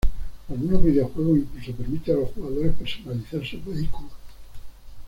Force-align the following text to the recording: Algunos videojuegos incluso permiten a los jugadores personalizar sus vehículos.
Algunos 0.49 0.83
videojuegos 0.83 1.37
incluso 1.37 1.73
permiten 1.77 2.15
a 2.15 2.19
los 2.21 2.31
jugadores 2.31 2.73
personalizar 2.73 3.45
sus 3.45 3.63
vehículos. 3.63 4.11